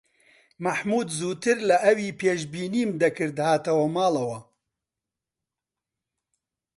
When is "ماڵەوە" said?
3.95-4.39